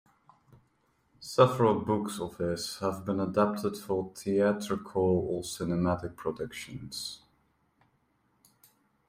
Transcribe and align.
Several 1.19 1.79
books 1.79 2.19
of 2.19 2.35
his 2.39 2.79
have 2.79 3.05
been 3.05 3.19
adapted 3.19 3.77
for 3.77 4.11
theatrical 4.15 5.03
or 5.29 5.43
cinematic 5.43 6.15
productions. 6.15 7.21